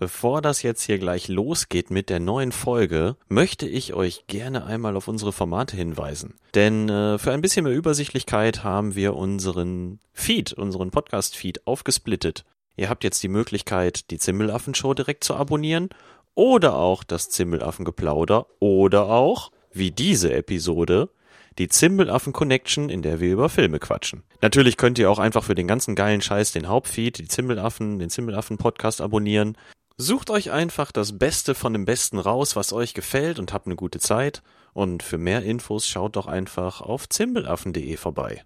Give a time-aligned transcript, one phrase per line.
[0.00, 4.96] Bevor das jetzt hier gleich losgeht mit der neuen Folge, möchte ich euch gerne einmal
[4.96, 6.36] auf unsere Formate hinweisen.
[6.54, 12.46] Denn äh, für ein bisschen mehr Übersichtlichkeit haben wir unseren Feed, unseren Podcast-Feed aufgesplittet.
[12.76, 15.90] Ihr habt jetzt die Möglichkeit, die Zimmelaffen-Show direkt zu abonnieren
[16.34, 21.10] oder auch das Zimmelaffen-Geplauder oder auch, wie diese Episode,
[21.58, 24.22] die Zimbelaffen Connection, in der wir über Filme quatschen.
[24.40, 28.08] Natürlich könnt ihr auch einfach für den ganzen geilen Scheiß den Hauptfeed, die Zimbelaffen, den
[28.08, 29.58] Zimbelaffen Podcast abonnieren.
[30.02, 33.76] Sucht euch einfach das Beste von dem Besten raus, was euch gefällt und habt eine
[33.76, 34.42] gute Zeit.
[34.72, 38.42] Und für mehr Infos schaut doch einfach auf zimbelaffen.de vorbei.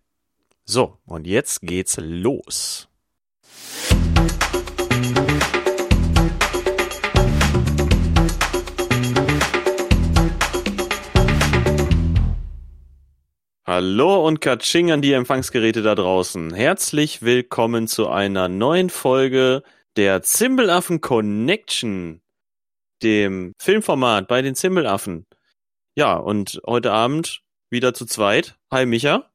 [0.65, 2.89] So, und jetzt geht's los.
[13.65, 16.53] Hallo und Katsching an die Empfangsgeräte da draußen.
[16.53, 19.63] Herzlich willkommen zu einer neuen Folge
[19.97, 22.21] der Zimbelaffen Connection,
[23.03, 25.27] dem Filmformat bei den Zimbelaffen.
[25.97, 28.57] Ja, und heute Abend wieder zu zweit.
[28.73, 29.31] Hi Micha.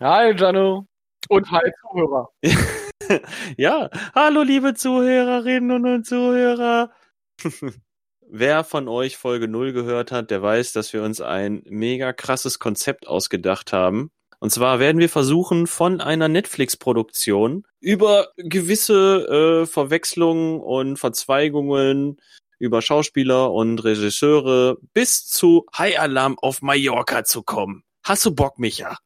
[0.00, 0.86] Hi Jano.
[1.28, 2.28] Und hi Zuhörer.
[3.56, 6.92] ja, hallo liebe Zuhörerinnen und Zuhörer.
[8.26, 12.58] Wer von euch Folge 0 gehört hat, der weiß, dass wir uns ein mega krasses
[12.58, 14.10] Konzept ausgedacht haben.
[14.40, 22.20] Und zwar werden wir versuchen, von einer Netflix-Produktion über gewisse äh, Verwechslungen und Verzweigungen
[22.58, 27.84] über Schauspieler und Regisseure bis zu High Alarm auf Mallorca zu kommen.
[28.04, 28.98] Hast du Bock, Micha?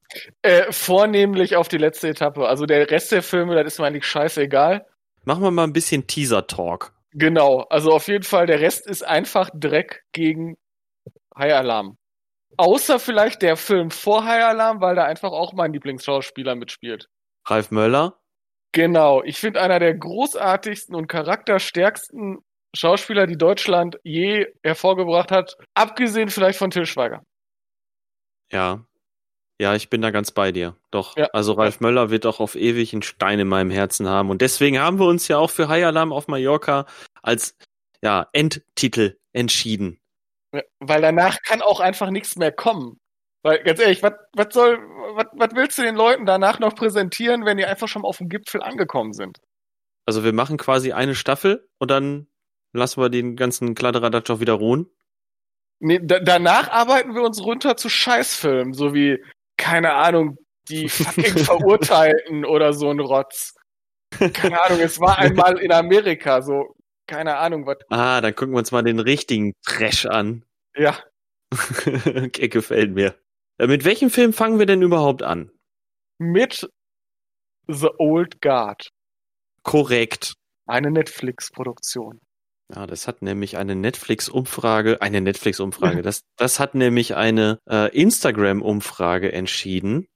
[0.42, 2.48] Äh, vornehmlich auf die letzte Etappe.
[2.48, 4.86] Also der Rest der Filme, das ist mir eigentlich scheißegal.
[5.24, 6.92] Machen wir mal ein bisschen Teaser-Talk.
[7.12, 10.56] Genau, also auf jeden Fall, der Rest ist einfach Dreck gegen
[11.36, 11.96] High Alarm.
[12.56, 17.08] Außer vielleicht der Film vor High Alarm, weil da einfach auch mein Lieblingsschauspieler mitspielt.
[17.46, 18.18] Ralf Möller?
[18.72, 22.38] Genau, ich finde einer der großartigsten und charakterstärksten
[22.74, 27.22] Schauspieler, die Deutschland je hervorgebracht hat, abgesehen vielleicht von Till Schweiger.
[28.52, 28.84] Ja.
[29.60, 30.76] Ja, ich bin da ganz bei dir.
[30.92, 31.26] Doch, ja.
[31.32, 34.30] also Ralf Möller wird auch auf ewig einen Stein in meinem Herzen haben.
[34.30, 36.86] Und deswegen haben wir uns ja auch für High Alarm auf Mallorca
[37.22, 37.56] als
[38.00, 39.98] ja, Endtitel entschieden.
[40.80, 43.00] Weil danach kann auch einfach nichts mehr kommen.
[43.42, 44.12] Weil ganz ehrlich, was
[44.52, 48.28] soll, was willst du den Leuten danach noch präsentieren, wenn die einfach schon auf dem
[48.28, 49.38] Gipfel angekommen sind?
[50.06, 52.28] Also wir machen quasi eine Staffel und dann
[52.72, 54.90] lassen wir den ganzen Kladderadatsch auch wieder ruhen.
[55.80, 59.22] Nee, da, danach arbeiten wir uns runter zu Scheißfilmen, so wie,
[59.56, 63.54] keine Ahnung, die fucking Verurteilten oder so ein Rotz.
[64.32, 66.74] Keine Ahnung, es war einmal in Amerika, so,
[67.06, 67.76] keine Ahnung, was.
[67.90, 70.44] Ah, dann gucken wir uns mal den richtigen Trash an.
[70.78, 70.96] Ja.
[72.32, 73.16] Gefällt mir.
[73.58, 75.50] Äh, mit welchem Film fangen wir denn überhaupt an?
[76.18, 76.68] Mit
[77.66, 78.88] The Old Guard.
[79.62, 80.34] Korrekt.
[80.66, 82.20] Eine Netflix-Produktion.
[82.74, 89.32] Ja, das hat nämlich eine Netflix-Umfrage, eine Netflix-Umfrage, das, das hat nämlich eine äh, Instagram-Umfrage
[89.32, 90.06] entschieden.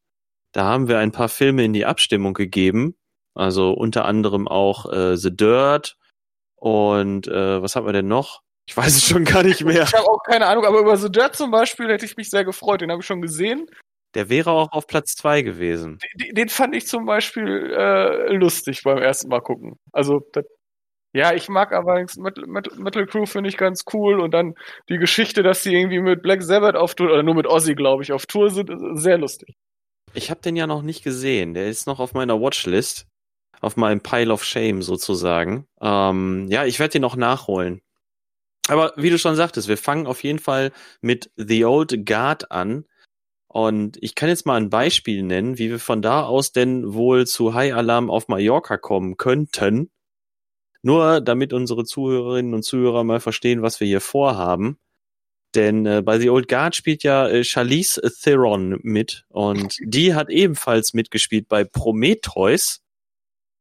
[0.53, 2.95] Da haben wir ein paar Filme in die Abstimmung gegeben.
[3.35, 5.97] Also unter anderem auch äh, The Dirt
[6.57, 8.43] und äh, was haben wir denn noch?
[8.73, 9.83] Ich weiß es schon gar nicht mehr.
[9.83, 12.43] Ich habe auch keine Ahnung, aber über The Dirt zum Beispiel hätte ich mich sehr
[12.43, 12.81] gefreut.
[12.81, 13.67] Den habe ich schon gesehen.
[14.15, 15.99] Der wäre auch auf Platz zwei gewesen.
[16.19, 19.79] Den, den fand ich zum Beispiel äh, lustig beim ersten Mal gucken.
[19.93, 20.47] Also, das,
[21.15, 24.55] ja, ich mag allerdings Metal, Metal, Metal Crew finde ich ganz cool und dann
[24.89, 28.03] die Geschichte, dass sie irgendwie mit Black Sabbath auf Tour, oder nur mit Ozzy, glaube
[28.03, 29.55] ich, auf Tour sind, sehr lustig.
[30.15, 31.53] Ich habe den ja noch nicht gesehen.
[31.53, 33.07] Der ist noch auf meiner Watchlist.
[33.61, 35.67] Auf meinem Pile of Shame sozusagen.
[35.83, 37.83] Ähm, ja, ich werde den noch nachholen.
[38.69, 42.87] Aber wie du schon sagtest, wir fangen auf jeden Fall mit The Old Guard an.
[43.49, 47.27] Und ich kann jetzt mal ein Beispiel nennen, wie wir von da aus denn wohl
[47.27, 49.91] zu High Alarm auf Mallorca kommen könnten.
[50.83, 54.79] Nur damit unsere Zuhörerinnen und Zuhörer mal verstehen, was wir hier vorhaben.
[55.55, 60.31] Denn äh, bei The Old Guard spielt ja äh, Charlize Theron mit und die hat
[60.31, 62.81] ebenfalls mitgespielt bei Prometheus.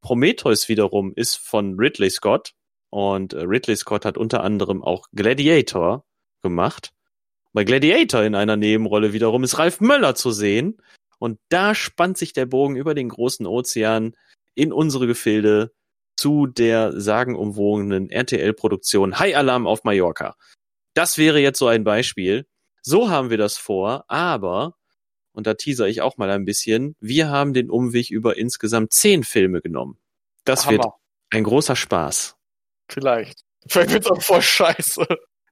[0.02, 2.54] Prometheus wiederum ist von Ridley Scott
[2.92, 6.06] und äh, Ridley Scott hat unter anderem auch Gladiator
[6.44, 6.92] gemacht.
[7.54, 10.78] Bei Gladiator in einer Nebenrolle wiederum ist Ralf Möller zu sehen.
[11.18, 14.16] Und da spannt sich der Bogen über den großen Ozean
[14.56, 15.72] in unsere Gefilde
[16.18, 20.36] zu der sagenumwogenen RTL-Produktion High Alarm auf Mallorca.
[20.94, 22.46] Das wäre jetzt so ein Beispiel.
[22.82, 24.76] So haben wir das vor, aber,
[25.32, 29.24] und da teaser ich auch mal ein bisschen, wir haben den Umweg über insgesamt zehn
[29.24, 30.00] Filme genommen.
[30.44, 30.84] Das Hammer.
[30.84, 30.94] wird
[31.30, 32.36] ein großer Spaß.
[32.92, 33.42] Vielleicht.
[33.68, 35.06] Vielleicht wird's auch voll scheiße.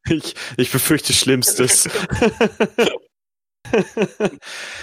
[0.07, 1.89] Ich, ich befürchte Schlimmstes.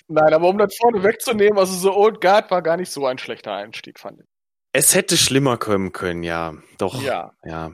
[0.09, 3.19] Nein, aber um das vorne wegzunehmen, also so Old Guard war gar nicht so ein
[3.19, 4.27] schlechter Einstieg, fand ich.
[4.73, 6.55] Es hätte schlimmer kommen können, ja.
[6.79, 7.03] Doch.
[7.03, 7.33] Ja.
[7.45, 7.73] Ja.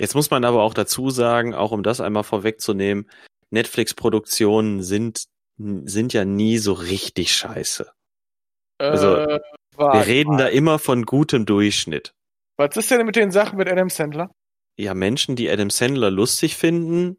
[0.00, 3.10] Jetzt muss man aber auch dazu sagen, auch um das einmal vorwegzunehmen,
[3.50, 5.24] Netflix-Produktionen sind,
[5.56, 7.90] sind ja nie so richtig scheiße.
[8.78, 9.40] Also, Äh,
[9.76, 10.38] wir reden mal.
[10.38, 12.12] da immer von gutem Durchschnitt.
[12.56, 14.30] Was ist denn mit den Sachen mit Adam Sandler?
[14.76, 17.18] Ja, Menschen, die Adam Sandler lustig finden,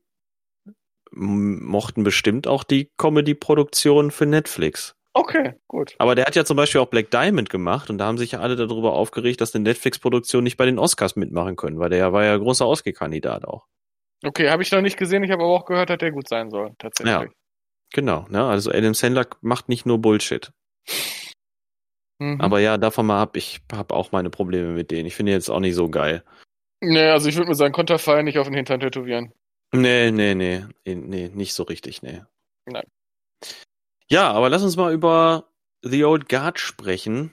[1.11, 4.95] mochten bestimmt auch die Comedy-Produktion für Netflix.
[5.15, 5.93] Okay, gut.
[5.99, 8.39] Aber der hat ja zum Beispiel auch Black Diamond gemacht und da haben sich ja
[8.39, 12.13] alle darüber aufgeregt, dass eine Netflix-Produktion nicht bei den Oscars mitmachen können, weil der ja
[12.13, 13.67] war ja großer Oscar-Kandidat auch.
[14.25, 16.49] Okay, habe ich noch nicht gesehen, ich habe aber auch gehört, dass der gut sein
[16.49, 17.13] soll, tatsächlich.
[17.13, 17.27] Ja.
[17.93, 18.43] Genau, ne?
[18.43, 20.51] Also Adam Sandler macht nicht nur Bullshit.
[22.23, 22.39] Mhm.
[22.39, 25.05] Aber ja, davon mal ab, ich habe auch meine Probleme mit denen.
[25.05, 26.23] Ich finde jetzt auch nicht so geil.
[26.79, 29.33] Nee, also ich würde mir seinen Konterfei nicht auf den Hintern tätowieren.
[29.73, 32.21] Nee, nee, nee, nee, nee, nicht so richtig, nee.
[32.65, 32.85] Nein.
[34.09, 35.49] Ja, aber lass uns mal über
[35.81, 37.31] The Old Guard sprechen.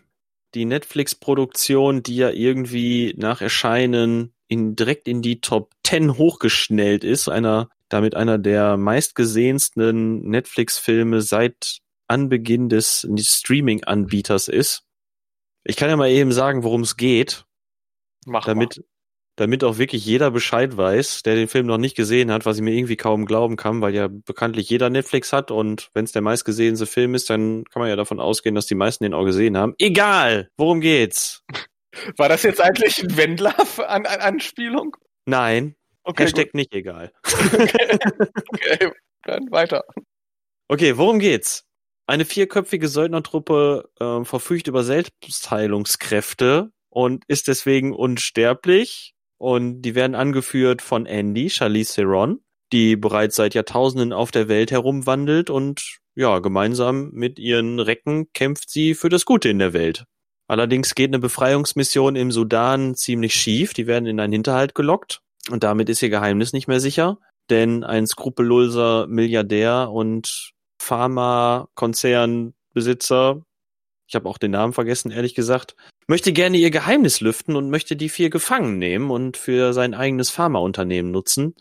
[0.55, 7.29] Die Netflix-Produktion, die ja irgendwie nach Erscheinen in, direkt in die Top 10 hochgeschnellt ist,
[7.29, 14.85] einer, damit einer der meistgesehensten Netflix-Filme seit Anbeginn des Streaming-Anbieters ist.
[15.65, 17.45] Ich kann ja mal eben sagen, worum es geht
[18.27, 18.83] Mach damit,
[19.37, 22.63] damit auch wirklich jeder Bescheid weiß, der den Film noch nicht gesehen hat, was ich
[22.63, 26.23] mir irgendwie kaum glauben kann, weil ja bekanntlich jeder Netflix hat und wenn es der
[26.23, 29.57] meistgesehenste Film ist, dann kann man ja davon ausgehen, dass die meisten den auch gesehen
[29.57, 29.75] haben.
[29.79, 31.45] Egal, worum geht's?
[31.51, 31.61] mal.
[32.17, 34.97] War das jetzt eigentlich ein Wendler-Anspielung?
[35.27, 35.75] Nein,
[36.05, 37.13] Okay, Hashtag nicht egal.
[37.23, 37.53] gut.
[38.49, 38.93] okay,
[39.25, 39.85] dann weiter.
[40.69, 41.67] Okay, worum geht's?
[42.07, 49.15] Eine vierköpfige Söldnertruppe ähm, verfügt über Selbstheilungskräfte und ist deswegen unsterblich.
[49.39, 52.41] Und die werden angeführt von Andy, Charlize Theron,
[52.73, 58.69] die bereits seit Jahrtausenden auf der Welt herumwandelt und ja, gemeinsam mit ihren Recken kämpft
[58.69, 60.05] sie für das Gute in der Welt.
[60.49, 63.73] Allerdings geht eine Befreiungsmission im Sudan ziemlich schief.
[63.73, 67.19] Die werden in einen Hinterhalt gelockt und damit ist ihr Geheimnis nicht mehr sicher,
[67.49, 73.45] denn ein skrupelloser Milliardär und Pharmakonzernbesitzer,
[74.07, 75.77] ich habe auch den Namen vergessen, ehrlich gesagt,
[76.09, 80.31] möchte gerne ihr Geheimnis lüften und möchte die vier gefangen nehmen und für sein eigenes
[80.31, 81.55] Pharmaunternehmen nutzen.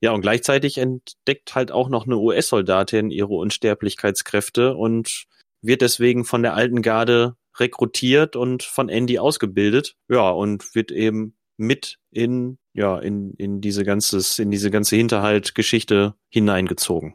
[0.00, 5.24] Ja, und gleichzeitig entdeckt halt auch noch eine US-Soldatin ihre Unsterblichkeitskräfte und
[5.60, 9.96] wird deswegen von der alten Garde rekrutiert und von Andy ausgebildet.
[10.08, 16.14] Ja, und wird eben mit in, ja, in, in diese ganzes, in diese ganze Hinterhalt-Geschichte
[16.28, 17.14] hineingezogen.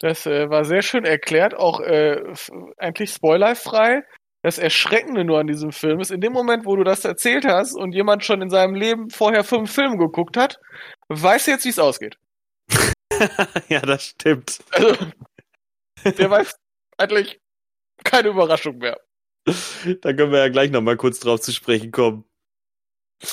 [0.00, 2.22] Das äh, war sehr schön erklärt, auch äh,
[2.78, 4.02] eigentlich spoilerfrei.
[4.42, 7.74] Das Erschreckende nur an diesem Film ist, in dem Moment, wo du das erzählt hast
[7.74, 10.58] und jemand schon in seinem Leben vorher fünf Filme geguckt hat,
[11.08, 12.16] weiß jetzt, wie es ausgeht.
[13.68, 14.60] ja, das stimmt.
[14.70, 14.96] Also,
[16.04, 16.54] der weiß
[16.96, 17.38] eigentlich
[18.02, 18.98] keine Überraschung mehr.
[20.00, 22.24] Da können wir ja gleich noch mal kurz drauf zu sprechen kommen.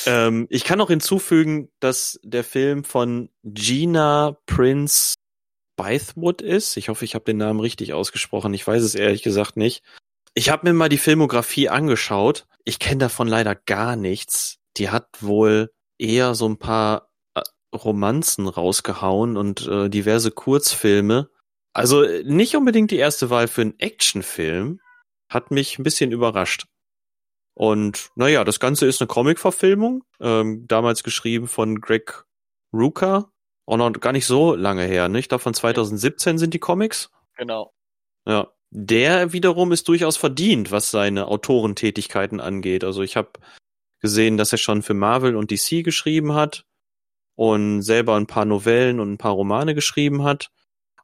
[0.06, 5.16] Ähm, ich kann noch hinzufügen, dass der Film von Gina Prince
[5.78, 6.76] Bythewood ist.
[6.76, 8.54] Ich hoffe, ich habe den Namen richtig ausgesprochen.
[8.54, 9.84] Ich weiß es ehrlich gesagt nicht.
[10.34, 12.46] Ich habe mir mal die Filmografie angeschaut.
[12.66, 14.58] Ich kenne davon leider gar nichts.
[14.76, 17.42] Die hat wohl eher so ein paar äh,
[17.74, 21.30] Romanzen rausgehauen und äh, diverse Kurzfilme.
[21.74, 24.82] Also nicht unbedingt die erste Wahl für einen Actionfilm.
[25.30, 26.66] Hat mich ein bisschen überrascht.
[27.54, 32.26] Und naja, das Ganze ist eine Comic-Verfilmung, ähm, damals geschrieben von Greg
[32.72, 33.32] Rucka.
[33.68, 35.20] Auch noch gar nicht so lange her, ne?
[35.20, 37.12] Ich glaube, von 2017 sind die Comics.
[37.38, 37.74] Genau.
[38.26, 38.48] Ja.
[38.70, 42.84] Der wiederum ist durchaus verdient, was seine Autorentätigkeiten angeht.
[42.84, 43.32] Also ich habe
[44.00, 46.66] gesehen, dass er schon für Marvel und DC geschrieben hat
[47.36, 50.50] und selber ein paar Novellen und ein paar Romane geschrieben hat.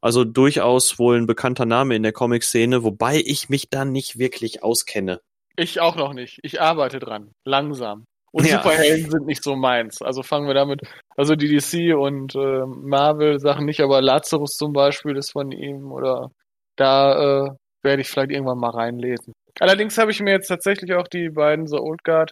[0.01, 4.63] Also durchaus wohl ein bekannter Name in der Comic-Szene, wobei ich mich da nicht wirklich
[4.63, 5.21] auskenne.
[5.55, 6.39] Ich auch noch nicht.
[6.43, 7.31] Ich arbeite dran.
[7.45, 8.05] Langsam.
[8.33, 8.63] Und Ja.
[8.63, 10.01] Superhelden sind nicht so meins.
[10.01, 10.81] Also fangen wir damit,
[11.15, 15.91] also die DC und äh, Marvel Sachen nicht, aber Lazarus zum Beispiel ist von ihm
[15.91, 16.31] oder
[16.75, 17.49] da äh,
[17.83, 19.33] werde ich vielleicht irgendwann mal reinlesen.
[19.59, 22.31] Allerdings habe ich mir jetzt tatsächlich auch die beiden The Old Guard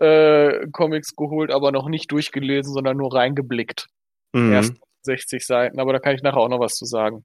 [0.00, 3.86] äh, Comics geholt, aber noch nicht durchgelesen, sondern nur reingeblickt.
[4.32, 4.52] Mhm.
[4.52, 4.72] Erst
[5.02, 7.22] 60 Seiten, aber da kann ich nachher auch noch was zu sagen.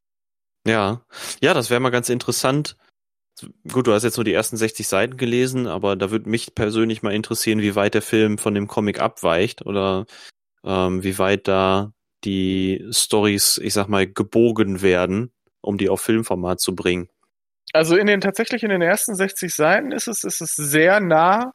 [0.68, 1.04] Ja,
[1.40, 2.76] ja, das wäre mal ganz interessant.
[3.72, 7.04] Gut, du hast jetzt nur die ersten 60 Seiten gelesen, aber da würde mich persönlich
[7.04, 10.06] mal interessieren, wie weit der Film von dem Comic abweicht oder
[10.64, 11.92] ähm, wie weit da
[12.24, 15.32] die Stories, ich sag mal, gebogen werden,
[15.62, 17.10] um die auf Filmformat zu bringen.
[17.74, 21.52] Also in den tatsächlich in den ersten 60 Seiten ist es, ist es sehr nah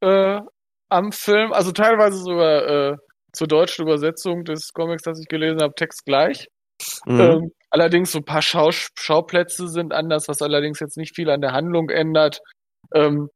[0.00, 0.40] äh,
[0.88, 2.96] am Film, also teilweise sogar äh,
[3.32, 6.48] zur deutschen Übersetzung des Comics, das ich gelesen habe, Text gleich.
[7.06, 7.20] Mhm.
[7.20, 11.42] Ähm, allerdings so ein paar Schau Schauplätze sind anders, was allerdings jetzt nicht viel an
[11.42, 12.40] der Handlung ändert.
[12.94, 13.28] Ähm,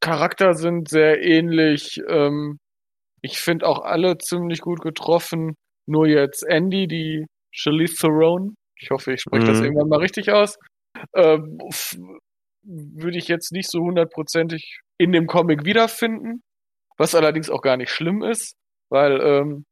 [0.00, 2.00] Charakter sind sehr ähnlich.
[2.08, 2.58] Ähm,
[3.24, 5.54] Ich finde auch alle ziemlich gut getroffen.
[5.88, 8.54] Nur jetzt Andy, die Charlize Theron.
[8.80, 9.64] Ich hoffe, ich spreche das Mhm.
[9.66, 10.58] irgendwann mal richtig aus.
[11.14, 11.58] Ähm,
[12.64, 16.42] würde ich jetzt nicht so hundertprozentig in dem Comic wiederfinden.
[16.98, 18.54] Was allerdings auch gar nicht schlimm ist,
[18.90, 19.64] weil ähm,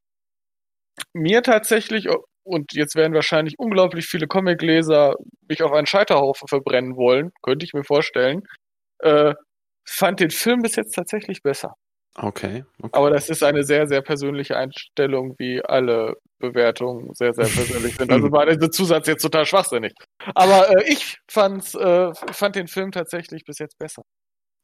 [1.12, 2.08] mir tatsächlich,
[2.42, 5.14] und jetzt werden wahrscheinlich unglaublich viele Comicleser
[5.48, 8.42] mich auf einen Scheiterhaufen verbrennen wollen, könnte ich mir vorstellen,
[9.00, 9.34] äh,
[9.86, 11.74] fand den Film bis jetzt tatsächlich besser.
[12.16, 12.64] Okay.
[12.82, 12.90] okay.
[12.92, 18.10] Aber das ist eine sehr, sehr persönliche Einstellung, wie alle Bewertungen sehr, sehr persönlich sind.
[18.10, 19.92] Also war der Zusatz jetzt total schwachsinnig.
[20.34, 24.02] Aber äh, ich fand's, äh, fand den Film tatsächlich bis jetzt besser.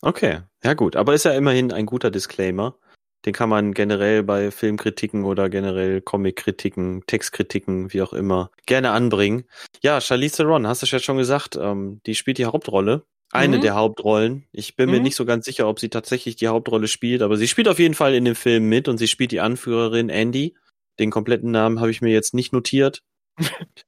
[0.02, 2.76] Okay, ja gut, aber ist ja immerhin ein guter Disclaimer.
[3.24, 9.44] Den kann man generell bei Filmkritiken oder generell Comickritiken, Textkritiken, wie auch immer, gerne anbringen.
[9.82, 13.04] Ja, Charlize Theron, hast du ja schon gesagt, ähm, die spielt die Hauptrolle.
[13.32, 13.62] Eine Mhm.
[13.62, 14.46] der Hauptrollen.
[14.52, 15.02] Ich bin mir Mhm.
[15.02, 17.94] nicht so ganz sicher, ob sie tatsächlich die Hauptrolle spielt, aber sie spielt auf jeden
[17.94, 20.54] Fall in dem Film mit und sie spielt die Anführerin Andy.
[21.00, 23.02] Den kompletten Namen habe ich mir jetzt nicht notiert.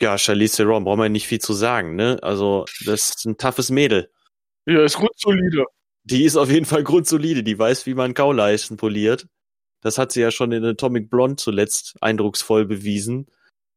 [0.00, 2.18] ja, Charlize Theron, brauchen wir nicht viel zu sagen, ne?
[2.22, 4.10] Also, das ist ein toughes Mädel.
[4.66, 5.64] Ja, ist gut solide.
[6.10, 9.26] Die ist auf jeden Fall grundsolide, die weiß, wie man Kauleisten poliert.
[9.82, 13.26] Das hat sie ja schon in Atomic Blonde zuletzt eindrucksvoll bewiesen.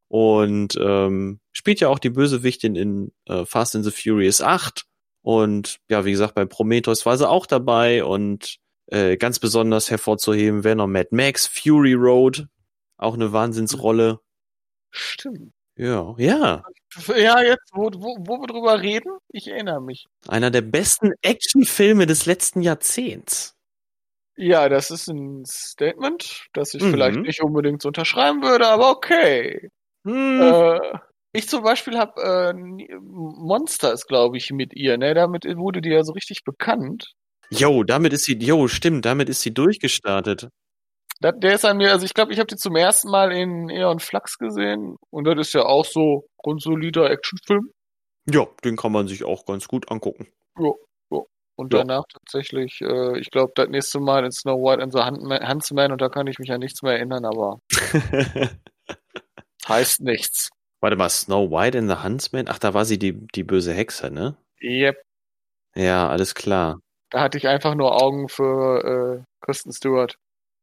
[0.07, 4.85] Und ähm, spielt ja auch die Bösewichtin in äh, Fast and the Furious 8.
[5.21, 8.05] Und ja, wie gesagt, bei Prometheus war sie auch dabei.
[8.05, 12.47] Und äh, ganz besonders hervorzuheben wäre noch Mad Max, Fury Road.
[12.97, 14.21] Auch eine Wahnsinnsrolle.
[14.89, 15.51] Stimmt.
[15.81, 16.63] Ja, ja.
[17.07, 20.05] Ja, jetzt, wo, wo, wo wir drüber reden, ich erinnere mich.
[20.27, 23.55] Einer der besten Actionfilme des letzten Jahrzehnts.
[24.37, 26.91] Ja, das ist ein Statement, das ich Mhm.
[26.91, 29.71] vielleicht nicht unbedingt so unterschreiben würde, aber okay.
[30.05, 30.39] Hm.
[30.41, 30.79] Äh,
[31.33, 32.53] ich zum Beispiel habe äh,
[32.99, 34.99] Monsters, glaube ich, mit ihr.
[34.99, 37.13] Ne, damit wurde die ja so richtig bekannt.
[37.49, 40.49] Jo, damit ist sie, jo, stimmt, damit ist sie durchgestartet.
[41.21, 43.69] Das, der ist an mir, also ich glaube, ich habe die zum ersten Mal in
[43.69, 47.69] Eon Flux gesehen und das ist ja auch so grundsolider Actionfilm.
[48.29, 50.27] Ja, den kann man sich auch ganz gut angucken.
[51.57, 51.79] Und Ja.
[51.83, 56.01] danach tatsächlich, äh, ich glaube, das nächste Mal in Snow White and the Huntsman und
[56.01, 57.59] da kann ich mich an nichts mehr erinnern, aber
[59.67, 60.49] heißt nichts.
[60.79, 62.47] Warte mal, Snow White and the Huntsman?
[62.47, 64.35] Ach, da war sie die, die böse Hexe, ne?
[64.63, 64.99] Yep.
[65.75, 66.79] Ja, alles klar.
[67.11, 70.15] Da hatte ich einfach nur Augen für äh, Kristen Stewart.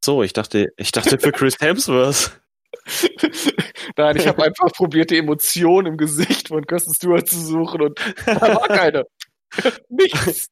[0.05, 2.40] So, ich dachte, ich dachte für Chris Hemsworth.
[3.97, 7.99] Nein, ich habe einfach probiert, die Emotion im Gesicht von Kristen Stewart zu suchen und
[8.26, 9.05] da war keine.
[9.88, 10.49] Nichts.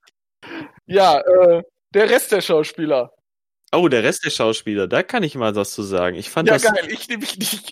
[0.87, 1.63] Ja, äh,
[1.95, 3.13] der Rest der Schauspieler.
[3.73, 6.17] Oh, der Rest der Schauspieler, da kann ich mal was zu sagen.
[6.17, 6.63] Ich fand Ja, das.
[6.65, 7.71] geil, ich nehme mich nicht.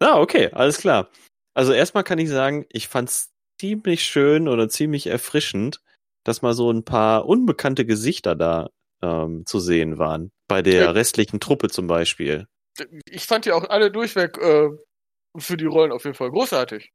[0.00, 1.08] Ah, okay, alles klar.
[1.54, 5.80] Also erstmal kann ich sagen, ich fand's ziemlich schön oder ziemlich erfrischend,
[6.24, 8.70] dass mal so ein paar unbekannte Gesichter da
[9.02, 10.30] ähm, zu sehen waren.
[10.48, 10.90] Bei der Ja.
[10.90, 12.46] restlichen Truppe zum Beispiel.
[13.10, 14.68] Ich fand die auch alle durchweg äh,
[15.36, 16.90] für die Rollen auf jeden Fall großartig.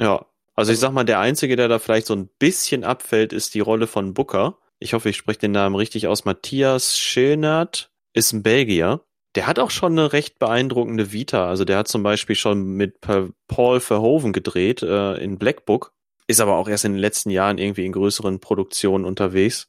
[0.00, 3.54] Ja, also ich sag mal, der Einzige, der da vielleicht so ein bisschen abfällt, ist
[3.54, 4.58] die Rolle von Booker.
[4.80, 6.24] Ich hoffe, ich spreche den Namen richtig aus.
[6.24, 9.04] Matthias Schönert ist ein Belgier.
[9.34, 11.48] Der hat auch schon eine recht beeindruckende Vita.
[11.48, 15.92] Also der hat zum Beispiel schon mit Pa- Paul Verhoeven gedreht äh, in Black Book.
[16.26, 19.68] Ist aber auch erst in den letzten Jahren irgendwie in größeren Produktionen unterwegs.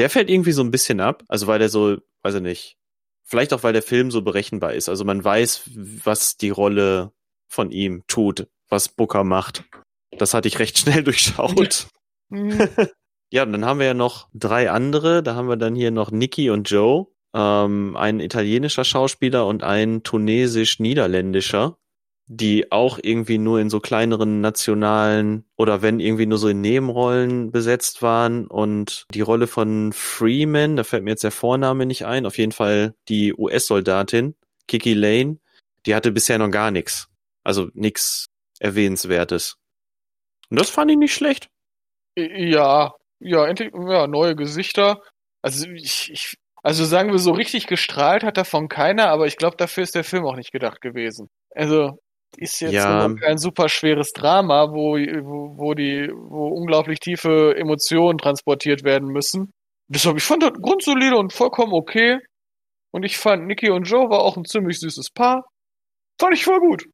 [0.00, 1.24] Der fällt irgendwie so ein bisschen ab.
[1.28, 2.78] Also weil der so, weiß ich nicht,
[3.22, 4.88] vielleicht auch weil der Film so berechenbar ist.
[4.88, 5.70] Also man weiß,
[6.04, 7.12] was die Rolle
[7.48, 9.64] von ihm tut, was Booker macht.
[10.16, 11.88] Das hatte ich recht schnell durchschaut.
[12.30, 12.66] Hm,
[13.32, 15.22] Ja, und dann haben wir ja noch drei andere.
[15.22, 17.06] Da haben wir dann hier noch Nicky und Joe.
[17.32, 21.76] Ähm, ein italienischer Schauspieler und ein tunesisch-niederländischer,
[22.32, 27.50] die auch irgendwie nur in so kleineren nationalen oder wenn irgendwie nur so in Nebenrollen
[27.50, 28.46] besetzt waren.
[28.46, 32.52] Und die Rolle von Freeman, da fällt mir jetzt der Vorname nicht ein, auf jeden
[32.52, 34.36] Fall die US-Soldatin,
[34.68, 35.38] Kiki Lane,
[35.86, 37.08] die hatte bisher noch gar nichts.
[37.42, 38.28] Also nichts
[38.60, 39.56] Erwähnenswertes.
[40.50, 41.48] Und das fand ich nicht schlecht.
[42.16, 45.02] Ja, ja, endlich, ja, neue Gesichter.
[45.42, 49.56] Also ich, ich, also sagen wir so richtig gestrahlt hat davon keiner, aber ich glaube,
[49.56, 51.28] dafür ist der Film auch nicht gedacht gewesen.
[51.56, 51.98] Also
[52.36, 53.12] ist jetzt Ja.
[53.20, 59.52] kein super schweres Drama, wo, wo, wo die, wo unglaublich tiefe Emotionen transportiert werden müssen.
[59.88, 62.18] Deshalb, ich fand das grundsolide und vollkommen okay.
[62.92, 65.44] Und ich fand Nicky und Joe war auch ein ziemlich süßes Paar.
[66.20, 66.84] Fand ich voll gut.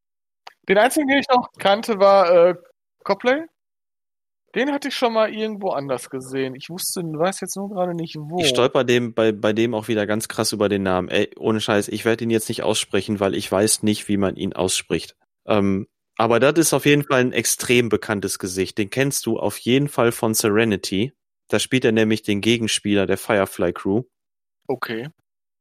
[0.68, 2.54] Den einzigen, den ich noch kannte, war äh,
[3.04, 3.44] Copley.
[4.54, 6.54] Den hatte ich schon mal irgendwo anders gesehen.
[6.54, 8.38] Ich wusste, weiß jetzt nur gerade nicht wo.
[8.40, 11.08] Ich stolper dem, bei, bei dem auch wieder ganz krass über den Namen.
[11.08, 14.36] Ey, ohne Scheiß, ich werde ihn jetzt nicht aussprechen, weil ich weiß nicht, wie man
[14.36, 15.14] ihn ausspricht.
[15.46, 15.86] Ähm,
[16.16, 18.78] aber das ist auf jeden Fall ein extrem bekanntes Gesicht.
[18.78, 21.12] Den kennst du auf jeden Fall von Serenity.
[21.48, 24.02] Da spielt er nämlich den Gegenspieler der Firefly Crew.
[24.66, 25.08] Okay.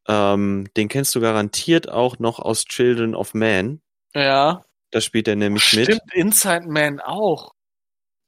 [0.07, 3.81] Ähm, den kennst du garantiert auch noch aus Children of Man.
[4.13, 4.63] Ja.
[4.91, 6.13] Da spielt er nämlich Stimmt, mit.
[6.13, 7.51] Inside Man auch.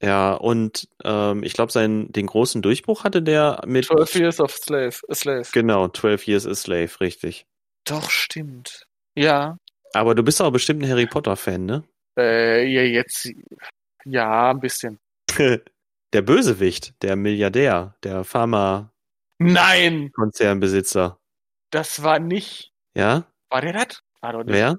[0.02, 4.52] Ja, und ähm, ich glaube, seinen den großen Durchbruch hatte der mit 12 Years of
[4.52, 4.96] Slave.
[5.08, 5.48] A Slave.
[5.52, 7.46] genau 12 Years a Slave, richtig.
[7.84, 8.84] Doch, stimmt.
[9.16, 9.56] Ja.
[9.94, 11.84] Aber du bist auch bestimmt ein Harry Potter Fan, ne?
[12.18, 13.30] Äh, ja, jetzt.
[14.04, 14.98] Ja, ein bisschen.
[16.12, 21.08] der Bösewicht, der Milliardär, der Pharma-Konzernbesitzer.
[21.08, 21.16] Nein!
[21.70, 22.72] Das war nicht.
[22.94, 23.26] Ja?
[23.50, 24.00] War der das?
[24.20, 24.54] War doch nicht.
[24.54, 24.78] Wer?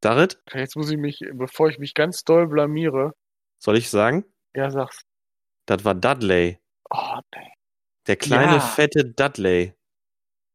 [0.00, 0.40] Darit?
[0.54, 3.12] Jetzt muss ich mich, bevor ich mich ganz doll blamiere.
[3.62, 4.24] Soll ich sagen?
[4.54, 5.02] Ja, sag's.
[5.66, 6.58] Das war Dudley.
[6.90, 7.52] Oh, nee.
[8.06, 8.60] Der kleine, Ja.
[8.60, 9.74] fette Dudley.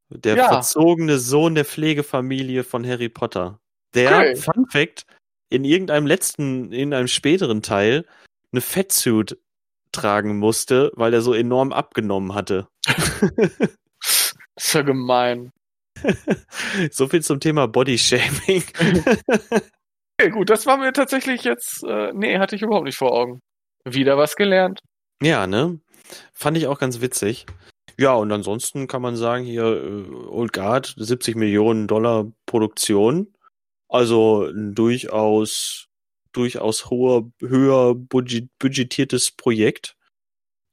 [0.10, 0.48] Der Ja.
[0.50, 3.60] verzogene Sohn der Pflegefamilie von Harry Potter.
[3.96, 4.36] Der, Okay.
[4.36, 5.06] Fun Fact,
[5.50, 8.06] in irgendeinem letzten, in einem späteren Teil
[8.52, 9.38] eine Fettsuit
[9.92, 12.68] tragen musste, weil er so enorm abgenommen hatte.
[12.86, 15.52] Das ist ja gemein.
[16.92, 18.64] so viel zum Thema Bodyshaming.
[20.20, 21.84] Okay, gut, das war mir tatsächlich jetzt.
[21.84, 23.40] Äh, nee, hatte ich überhaupt nicht vor Augen.
[23.86, 24.80] Wieder was gelernt.
[25.22, 25.80] ja, ne?
[26.34, 27.46] Fand ich auch ganz witzig.
[27.98, 33.34] Ja, und ansonsten kann man sagen, hier äh, Old Guard, 70 Millionen Dollar Produktion.
[33.88, 35.88] Also ein durchaus,
[36.32, 39.96] durchaus hoher, höher budget, budgetiertes Projekt.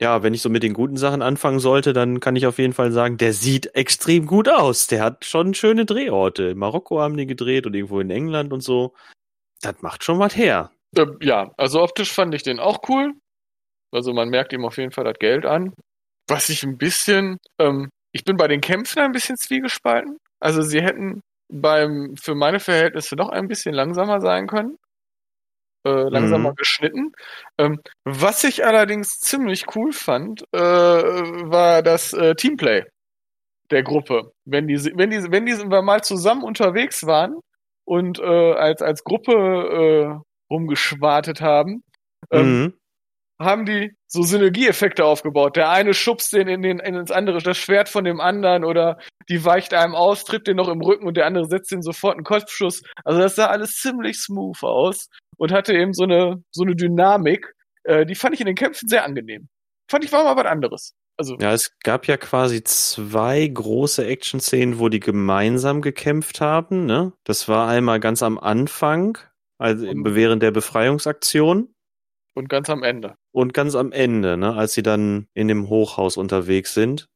[0.00, 2.73] Ja, wenn ich so mit den guten Sachen anfangen sollte, dann kann ich auf jeden
[2.73, 4.88] Fall sagen, der sieht extrem gut aus.
[4.88, 6.45] Der hat schon schöne Drehorte.
[6.50, 8.95] In Marokko haben die gedreht und irgendwo in England und so.
[9.61, 10.73] Das macht schon was her.
[10.97, 13.14] Äh, ja, also optisch fand ich den auch cool.
[13.92, 15.73] Also man merkt ihm auf jeden Fall das Geld an.
[16.28, 20.16] Was ich ein bisschen, ähm, ich bin bei den Kämpfen ein bisschen zwiegespalten.
[20.40, 21.21] Also sie hätten
[21.52, 24.78] beim, für meine Verhältnisse noch ein bisschen langsamer sein können.
[25.85, 26.54] Äh, langsamer Mhm.
[26.54, 27.12] geschnitten.
[27.59, 32.85] Ähm, was ich allerdings ziemlich cool fand, äh, war das äh, Teamplay
[33.71, 34.32] der Gruppe.
[34.44, 37.37] Wenn die, wenn die, wenn die mal zusammen unterwegs waren
[37.87, 41.84] und äh, als, als Gruppe äh, rumgeschwartet haben,
[42.32, 42.75] ähm, Mhm.
[43.45, 45.57] Haben die so Synergieeffekte aufgebaut.
[45.57, 48.99] Der eine schubst den in den in ins andere das Schwert von dem anderen oder
[49.28, 52.15] die weicht einem aus, trifft den noch im Rücken und der andere setzt den sofort
[52.17, 52.83] einen Kopfschuss.
[53.05, 57.55] Also das sah alles ziemlich smooth aus und hatte eben so eine so eine Dynamik.
[57.85, 59.49] Äh, die fand ich in den Kämpfen sehr angenehm.
[59.91, 60.95] Fand ich war mal was anderes.
[61.19, 66.87] Also Ja, es gab ja quasi zwei große Action-Szenen, wo die gemeinsam gekämpft haben.
[66.87, 67.13] Ne?
[67.25, 69.19] Das war einmal ganz am Anfang,
[69.59, 71.72] also Und- während der Befreiungsaktion.
[72.34, 73.14] Und ganz am Ende.
[73.32, 77.06] Und ganz am Ende, ne, als sie dann in dem Hochhaus unterwegs sind.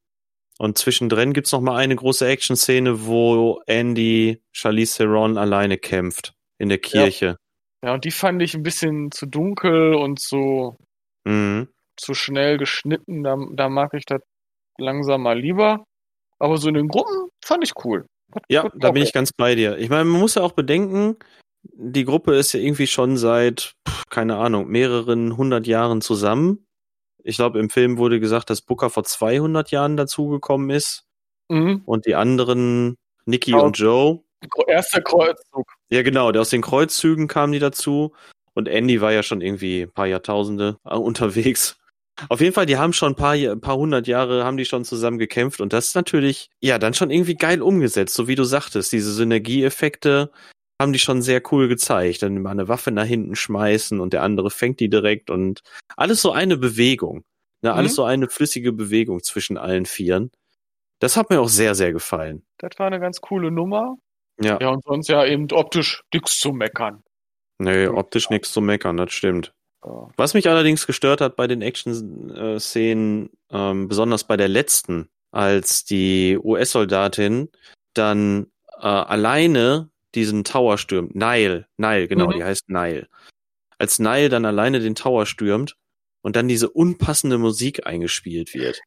[0.59, 6.69] Und zwischendrin gibt's noch mal eine große Action-Szene, wo Andy Charlize Theron alleine kämpft in
[6.69, 7.37] der Kirche.
[7.83, 10.75] Ja, und die fand ich ein bisschen zu dunkel und zu
[11.27, 11.67] Mhm.
[11.97, 13.23] zu schnell geschnitten.
[13.23, 14.21] Da, da mag ich das
[14.79, 15.83] langsamer lieber.
[16.39, 18.05] Aber so in den Gruppen fand ich cool.
[18.33, 19.77] Hat Ja, da bin ich ganz bei dir.
[19.77, 21.17] Ich meine, man muss ja auch bedenken,
[21.63, 23.75] die Gruppe ist ja irgendwie schon seit,
[24.09, 26.65] keine Ahnung, mehreren hundert Jahren zusammen.
[27.23, 31.03] Ich glaube, im Film wurde gesagt, dass Booker vor 200 Jahren dazugekommen ist
[31.49, 31.81] Mhm.
[31.85, 33.65] und die anderen, Nikki Genau.
[33.65, 34.21] und Joe,
[34.67, 35.65] Erster Kreuzzug.
[35.89, 38.13] Ja, genau, der aus den Kreuzzügen kamen die dazu.
[38.53, 41.77] Und Andy war ja schon irgendwie ein paar Jahrtausende äh, unterwegs.
[42.29, 44.85] Auf jeden Fall, die haben schon ein paar, ein paar hundert Jahre, haben die schon
[44.85, 45.59] zusammen gekämpft.
[45.59, 48.13] Und das ist natürlich, ja, dann schon irgendwie geil umgesetzt.
[48.15, 50.31] So wie du sagtest, diese Synergieeffekte
[50.81, 52.21] haben die schon sehr cool gezeigt.
[52.21, 55.61] Dann mal eine Waffe nach hinten schmeißen und der andere fängt die direkt und
[55.95, 57.23] alles so eine Bewegung.
[57.63, 57.95] Ne, alles Mhm.
[57.95, 60.31] so eine flüssige Bewegung zwischen allen Vieren.
[60.99, 62.45] Das hat mir auch sehr, sehr gefallen.
[62.59, 63.97] Das war eine ganz coole Nummer.
[64.39, 64.59] Ja.
[64.61, 67.03] Ja, und sonst ja eben optisch nix zu meckern.
[67.59, 69.53] Nee, optisch nichts zu meckern, das stimmt.
[69.83, 70.09] Ja.
[70.17, 76.37] Was mich allerdings gestört hat bei den Action-Szenen, ähm, besonders bei der letzten, als die
[76.37, 77.49] US-Soldatin
[77.95, 78.47] dann
[78.79, 81.15] äh, alleine diesen Tower stürmt.
[81.15, 82.31] Nile, Nile, genau, Mhm.
[82.33, 83.07] die heißt Nile.
[83.77, 85.75] Als Nile dann alleine den Tower stürmt
[86.21, 88.79] und dann diese unpassende Musik eingespielt wird.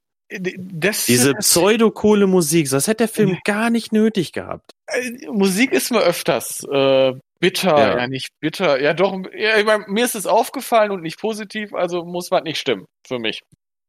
[0.59, 4.71] Das, Diese das, pseudo-coole Musik, das hätte der Film gar nicht nötig gehabt.
[4.87, 7.99] äh, Musik ist mir öfters äh, bitter, Ja.
[7.99, 8.07] ja.
[8.07, 8.81] nicht bitter.
[8.81, 12.45] Ja, doch, ja, ich mein, mir ist es aufgefallen und nicht positiv, also muss was
[12.45, 13.41] nicht stimmen für mich.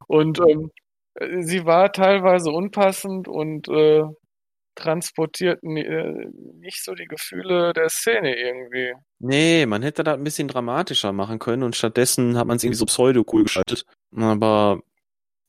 [0.07, 0.71] Und ähm,
[1.13, 4.01] äh, sie war teilweise unpassend und äh,
[4.75, 6.29] transportiert ni- äh,
[6.59, 8.93] nicht so die Gefühle der Szene irgendwie.
[9.19, 12.77] Nee, man hätte das ein bisschen dramatischer machen können und stattdessen hat man es irgendwie
[12.77, 13.85] so pseudo-cool geschaltet.
[14.15, 14.81] Aber,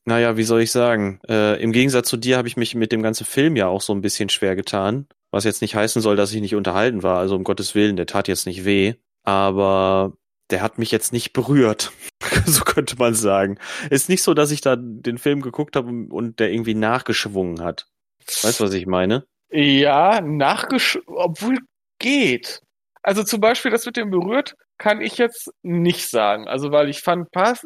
[0.05, 1.21] naja, wie soll ich sagen?
[1.29, 3.93] Äh, Im Gegensatz zu dir habe ich mich mit dem ganzen Film ja auch so
[3.95, 5.07] ein bisschen schwer getan.
[5.31, 7.19] Was jetzt nicht heißen soll, dass ich nicht unterhalten war.
[7.19, 8.95] Also um Gottes Willen, der tat jetzt nicht weh.
[9.25, 10.13] Aber
[10.51, 11.93] der hat mich jetzt nicht berührt.
[12.47, 13.59] so könnte man sagen.
[13.89, 17.89] Ist nicht so, dass ich da den Film geguckt habe und der irgendwie nachgeschwungen hat.
[18.27, 19.25] Weißt du, was ich meine?
[19.51, 20.99] Ja, nachgesch...
[21.07, 21.59] Obwohl
[21.99, 22.61] geht.
[23.03, 26.49] Also zum Beispiel das mit dem berührt, kann ich jetzt nicht sagen.
[26.49, 27.57] Also weil ich fand paar,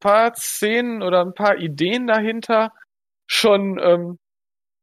[0.00, 2.70] paar Szenen oder ein paar Ideen dahinter
[3.26, 4.18] schon, ähm,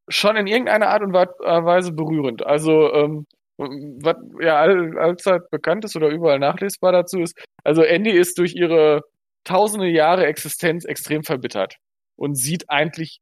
[0.09, 2.45] schon in irgendeiner Art und Weise berührend.
[2.45, 3.25] Also ähm,
[3.57, 7.38] was ja all, allzeit bekannt ist oder überall nachlesbar dazu ist.
[7.63, 9.01] Also Andy ist durch ihre
[9.45, 11.77] tausende Jahre Existenz extrem verbittert
[12.17, 13.19] und sieht eigentlich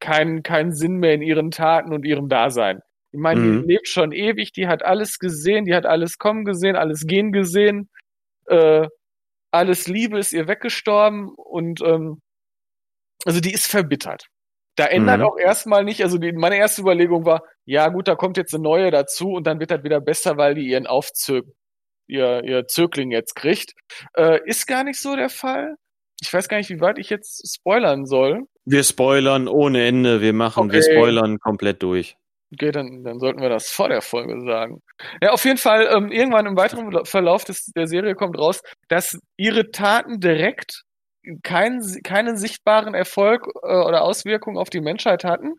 [0.00, 2.80] keinen, keinen Sinn mehr in ihren Taten und ihrem Dasein.
[3.12, 3.62] Ich meine, mhm.
[3.62, 7.32] die lebt schon ewig, die hat alles gesehen, die hat alles kommen gesehen, alles gehen
[7.32, 7.88] gesehen,
[8.46, 8.88] äh,
[9.50, 12.20] alles Liebe ist ihr weggestorben und ähm,
[13.24, 14.26] also die ist verbittert.
[14.76, 15.24] Da ändert mhm.
[15.24, 18.62] auch erstmal nicht, also die, meine erste Überlegung war, ja gut, da kommt jetzt eine
[18.62, 21.46] neue dazu und dann wird das wieder besser, weil die ihren Aufzög,
[22.06, 23.72] ihr, ihr Zögling jetzt kriegt.
[24.14, 25.76] Äh, ist gar nicht so der Fall.
[26.20, 28.46] Ich weiß gar nicht, wie weit ich jetzt spoilern soll.
[28.64, 30.74] Wir spoilern ohne Ende, wir machen, okay.
[30.74, 32.16] wir spoilern komplett durch.
[32.52, 34.80] Okay, dann, dann sollten wir das vor der Folge sagen.
[35.20, 39.18] Ja, auf jeden Fall, ähm, irgendwann im weiteren Verlauf des, der Serie kommt raus, dass
[39.36, 40.84] ihre Taten direkt
[41.42, 45.54] keinen, keinen sichtbaren Erfolg äh, oder Auswirkungen auf die Menschheit hatten,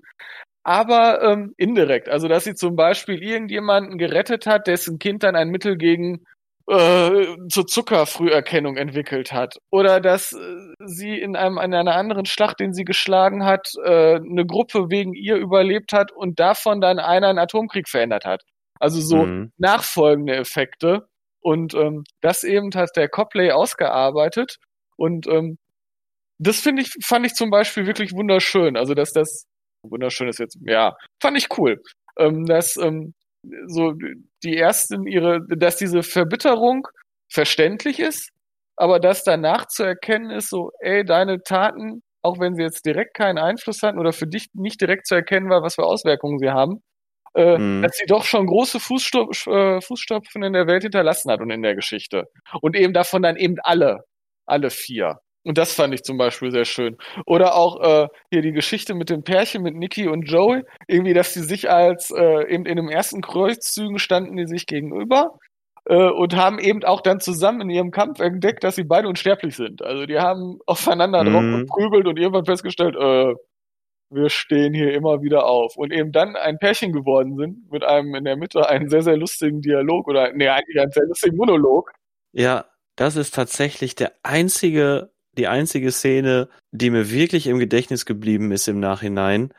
[0.64, 2.10] aber ähm, indirekt.
[2.10, 6.26] Also, dass sie zum Beispiel irgendjemanden gerettet hat, dessen Kind dann ein Mittel gegen
[6.70, 9.56] äh, zur Zuckerfrüherkennung entwickelt hat.
[9.72, 10.38] Oder dass äh,
[10.86, 15.14] sie in, einem, in einer anderen Schlacht, den sie geschlagen hat, äh, eine Gruppe wegen
[15.14, 18.44] ihr überlebt hat und davon dann einer einen Atomkrieg verändert hat.
[18.80, 19.52] Also so mhm.
[19.58, 21.08] nachfolgende Effekte.
[21.40, 24.58] Und ähm, das eben hat der Copley ausgearbeitet.
[24.98, 25.58] Und ähm,
[26.40, 28.76] das finde ich, fand ich zum Beispiel wirklich wunderschön.
[28.76, 29.46] Also, dass das
[29.84, 31.82] wunderschön ist jetzt, ja, fand ich cool.
[32.20, 33.14] Ähm, dass ähm,
[33.68, 33.94] so
[34.44, 36.88] die ersten ihre, dass diese Verbitterung
[37.30, 38.32] verständlich ist,
[38.76, 43.16] aber dass danach zu erkennen ist, so, ey, deine Taten, auch wenn sie jetzt direkt
[43.16, 46.50] keinen Einfluss hatten oder für dich nicht direkt zu erkennen war, was für Auswirkungen sie
[46.50, 46.82] haben,
[47.36, 47.82] äh, mhm.
[47.82, 51.62] dass sie doch schon große Fußstop äh, Fußstapfen in der Welt hinterlassen hat und in
[51.62, 52.26] der Geschichte.
[52.62, 54.04] Und eben davon dann eben alle,
[54.46, 55.20] alle vier.
[55.48, 56.98] Und das fand ich zum Beispiel sehr schön.
[57.26, 61.34] Oder auch äh, hier die Geschichte mit dem Pärchen mit Nikki und Joey, irgendwie, dass
[61.34, 65.40] die sich als äh, eben in dem ersten Kreuzzügen standen, die sich gegenüber
[65.86, 69.56] äh, und haben eben auch dann zusammen in ihrem Kampf entdeckt, dass sie beide unsterblich
[69.56, 69.82] sind.
[69.82, 71.32] Also die haben aufeinander mhm.
[71.32, 73.34] drauf geprügelt und irgendwann festgestellt, äh,
[74.10, 75.78] wir stehen hier immer wieder auf.
[75.78, 79.16] Und eben dann ein Pärchen geworden sind, mit einem in der Mitte einen sehr, sehr
[79.16, 81.94] lustigen Dialog oder nee, eigentlich einen sehr lustigen Monolog.
[82.34, 82.66] Ja,
[82.98, 88.68] das ist tatsächlich der einzige die einzige Szene, die mir wirklich im Gedächtnis geblieben ist
[88.68, 89.54] im Nachhinein,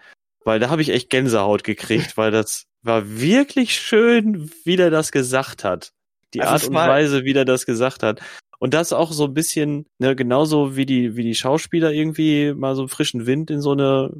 [0.44, 5.12] weil da habe ich echt Gänsehaut gekriegt, weil das war wirklich schön, wie der das
[5.12, 5.92] gesagt hat.
[6.34, 8.20] Die also Art und Weise, wie der das gesagt hat.
[8.58, 12.74] Und das auch so ein bisschen, ne, genauso wie die, wie die Schauspieler irgendwie mal
[12.74, 14.10] so frischen Wind in so eine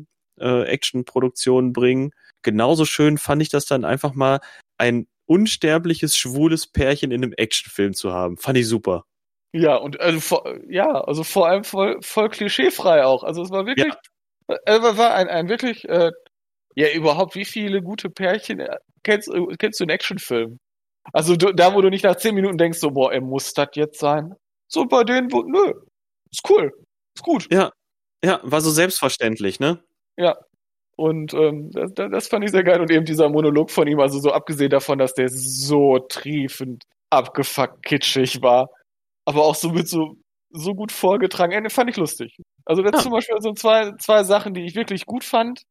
[0.40, 2.12] äh, Action-Produktion bringen.
[2.42, 4.40] Genauso schön fand ich das dann einfach mal
[4.78, 8.36] ein unsterbliches, schwules Pärchen in einem Actionfilm zu haben.
[8.36, 9.04] Fand ich super.
[9.52, 13.22] Ja, und also vor, ja, also vor allem voll, voll klischeefrei auch.
[13.24, 13.94] Also es war wirklich,
[14.48, 14.56] ja.
[14.66, 16.12] äh, war ein, ein wirklich, äh,
[16.74, 20.60] ja, überhaupt, wie viele gute Pärchen äh, kennst, kennst du in Actionfilmen?
[21.12, 23.68] Also du, da, wo du nicht nach zehn Minuten denkst, so, boah, ey, muss das
[23.74, 24.34] jetzt sein?
[24.68, 25.72] So bei denen, wo, nö,
[26.30, 26.70] ist cool,
[27.16, 27.48] ist gut.
[27.50, 27.72] Ja,
[28.22, 29.82] ja, war so selbstverständlich, ne?
[30.16, 30.36] Ja.
[30.96, 32.80] Und ähm, das, das fand ich sehr geil.
[32.80, 37.84] Und eben dieser Monolog von ihm, also so abgesehen davon, dass der so triefend abgefuckt
[37.84, 38.68] kitschig war
[39.28, 40.16] aber auch so mit so,
[40.48, 41.52] so gut vorgetragen.
[41.52, 42.34] Ende fand ich lustig.
[42.64, 42.98] Also das ja.
[43.00, 45.64] zum Beispiel so zwei, zwei Sachen, die ich wirklich gut fand.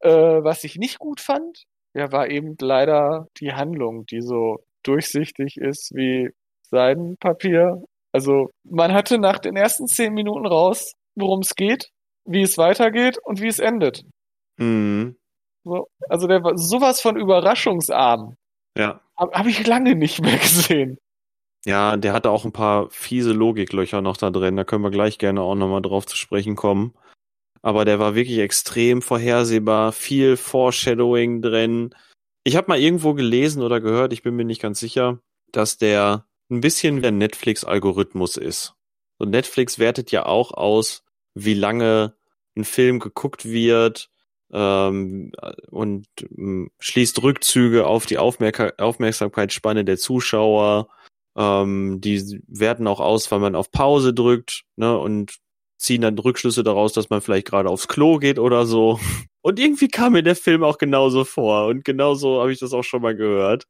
[0.00, 1.62] Äh, was ich nicht gut fand,
[1.94, 6.30] ja, war eben leider die Handlung, die so durchsichtig ist wie
[6.70, 7.84] Seidenpapier.
[8.12, 11.90] Also man hatte nach den ersten zehn Minuten raus, worum es geht,
[12.24, 14.02] wie es weitergeht und wie es endet.
[14.56, 15.16] Mhm.
[15.62, 18.34] So, also der war sowas von überraschungsarm.
[18.76, 19.00] Ja.
[19.16, 20.98] Habe hab ich lange nicht mehr gesehen.
[21.66, 24.56] Ja, der hatte auch ein paar fiese Logiklöcher noch da drin.
[24.56, 26.94] Da können wir gleich gerne auch nochmal drauf zu sprechen kommen.
[27.62, 31.94] Aber der war wirklich extrem vorhersehbar, viel Foreshadowing drin.
[32.44, 36.26] Ich habe mal irgendwo gelesen oder gehört, ich bin mir nicht ganz sicher, dass der
[36.50, 38.74] ein bisschen der Netflix-Algorithmus ist.
[39.16, 42.14] Und Netflix wertet ja auch aus, wie lange
[42.54, 44.10] ein Film geguckt wird
[44.52, 45.32] ähm,
[45.70, 50.88] und ähm, schließt Rückzüge auf die Aufmerk Aufmerksamkeitsspanne der Zuschauer
[51.36, 55.38] ähm, die werten auch aus, weil man auf Pause drückt, ne, und
[55.76, 58.98] ziehen dann Rückschlüsse daraus, dass man vielleicht gerade aufs Klo geht oder so.
[59.42, 61.66] Und irgendwie kam mir der Film auch genauso vor.
[61.66, 63.64] Und genauso habe ich das auch schon mal gehört.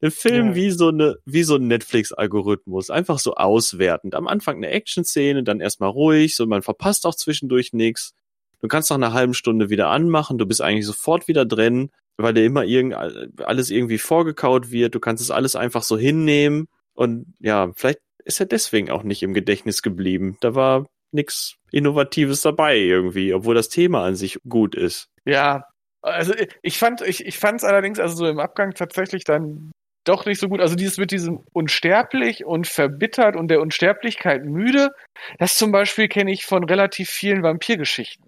[0.00, 0.54] Ein Film ja.
[0.54, 2.88] wie so eine, wie so ein Netflix-Algorithmus.
[2.88, 4.14] Einfach so auswertend.
[4.14, 8.14] Am Anfang eine Action-Szene, dann erstmal ruhig, so man verpasst auch zwischendurch nichts.
[8.60, 11.90] Du kannst nach einer halben Stunde wieder anmachen, du bist eigentlich sofort wieder drin.
[12.16, 12.94] weil dir immer irgend,
[13.42, 14.94] alles irgendwie vorgekaut wird.
[14.94, 16.68] Du kannst es alles einfach so hinnehmen.
[16.94, 20.36] Und ja, vielleicht ist er deswegen auch nicht im Gedächtnis geblieben.
[20.40, 25.08] Da war nichts Innovatives dabei irgendwie, obwohl das Thema an sich gut ist.
[25.24, 25.64] Ja,
[26.02, 29.72] also ich fand, ich, ich fand es allerdings also so im Abgang tatsächlich dann
[30.04, 30.60] doch nicht so gut.
[30.60, 34.90] Also dieses mit diesem unsterblich und verbittert und der Unsterblichkeit müde,
[35.38, 38.26] das zum Beispiel kenne ich von relativ vielen Vampirgeschichten.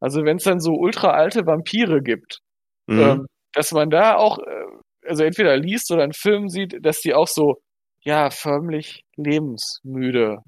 [0.00, 2.40] Also wenn es dann so ultra alte Vampire gibt,
[2.86, 3.00] mhm.
[3.00, 4.64] ähm, dass man da auch, äh,
[5.06, 7.60] also entweder liest oder einen Film sieht, dass die auch so,
[8.04, 10.38] ja, förmlich lebensmüde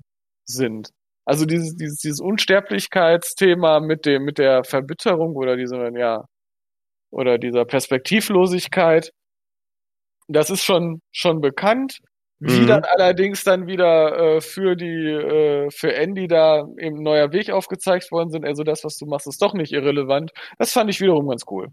[0.44, 0.90] sind.
[1.24, 6.24] Also dieses, dieses, dieses Unsterblichkeitsthema mit dem, mit der Verbitterung oder diesem, ja,
[7.10, 9.10] oder dieser Perspektivlosigkeit,
[10.28, 11.98] das ist schon, schon bekannt.
[12.38, 12.66] Wie mhm.
[12.66, 18.12] dann allerdings dann wieder äh, für die, äh, für Andy da eben neuer Weg aufgezeigt
[18.12, 20.32] worden sind, also das, was du machst, ist doch nicht irrelevant.
[20.58, 21.68] Das fand ich wiederum ganz cool.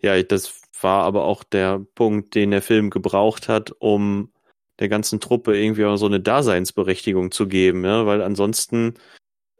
[0.00, 4.30] Ja, das war aber auch der Punkt, den der Film gebraucht hat, um
[4.78, 8.94] der ganzen Truppe irgendwie auch so eine Daseinsberechtigung zu geben, ja, weil ansonsten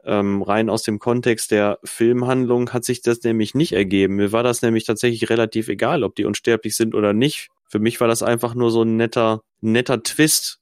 [0.05, 4.17] ähm, rein aus dem Kontext der Filmhandlung hat sich das nämlich nicht ergeben.
[4.17, 7.49] Mir war das nämlich tatsächlich relativ egal, ob die unsterblich sind oder nicht.
[7.69, 10.61] Für mich war das einfach nur so ein netter, netter Twist,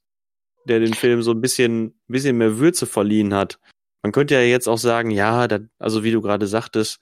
[0.64, 3.61] der den Film so ein bisschen, bisschen mehr Würze verliehen hat.
[4.03, 6.99] Man könnte ja jetzt auch sagen, ja, da, also wie du gerade sagtest,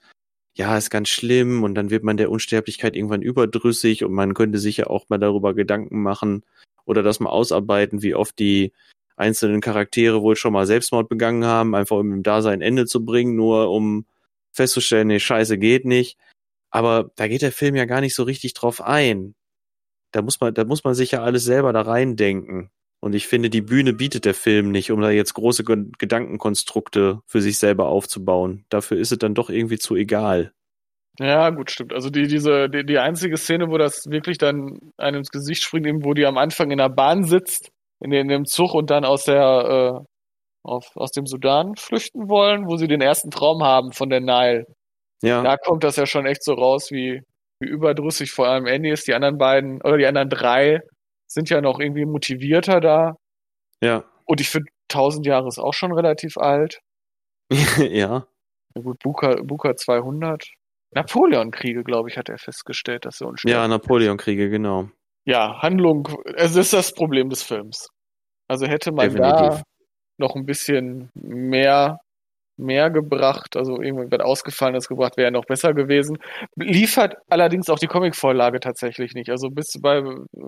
[0.53, 4.59] ja, ist ganz schlimm und dann wird man der Unsterblichkeit irgendwann überdrüssig und man könnte
[4.59, 6.43] sich ja auch mal darüber Gedanken machen
[6.85, 8.73] oder das mal ausarbeiten, wie oft die
[9.17, 13.35] einzelnen Charaktere wohl schon mal Selbstmord begangen haben, einfach um im Dasein Ende zu bringen,
[13.35, 14.05] nur um
[14.51, 16.17] festzustellen, nee, scheiße geht nicht.
[16.69, 19.35] Aber da geht der Film ja gar nicht so richtig drauf ein
[20.15, 22.71] da muss man, da muss man sich ja alles selber da reindenken.
[23.01, 27.41] Und ich finde, die Bühne bietet der Film nicht, um da jetzt große Gedankenkonstrukte für
[27.41, 28.65] sich selber aufzubauen.
[28.69, 30.53] Dafür ist es dann doch irgendwie zu egal.
[31.19, 31.93] Ja, gut, stimmt.
[31.93, 35.87] Also die, diese, die, die einzige Szene, wo das wirklich dann einem ins Gesicht springt,
[35.87, 39.05] eben wo die am Anfang in der Bahn sitzt, in, in dem Zug und dann
[39.05, 40.05] aus der, äh,
[40.63, 44.65] auf, aus dem Sudan flüchten wollen, wo sie den ersten Traum haben von der Nile.
[45.21, 45.41] Ja.
[45.41, 47.21] Da kommt das ja schon echt so raus, wie,
[47.59, 49.07] wie überdrüssig vor allem Andy ist.
[49.07, 50.81] Die anderen beiden oder die anderen drei
[51.27, 53.15] sind ja noch irgendwie motivierter da.
[53.81, 54.03] Ja.
[54.25, 56.81] Und ich finde, 1000 Jahre ist auch schon relativ alt.
[57.77, 58.27] ja.
[58.73, 60.45] Na gut, Buka, Buka 200.
[60.95, 64.89] Napoleon-Kriege, glaube ich, hat er festgestellt, dass er unsterblich Ja, Napoleon-Kriege, genau.
[65.25, 67.87] Ja, Handlung, es ist das Problem des Films.
[68.47, 69.59] Also hätte man Definitiv.
[69.59, 69.63] da
[70.17, 71.99] noch ein bisschen mehr
[72.57, 76.17] mehr gebracht, also irgendwann ausgefallenes gebracht, wäre noch besser gewesen.
[76.55, 79.29] Liefert allerdings auch die Comicvorlage tatsächlich nicht.
[79.29, 80.01] Also bis bei,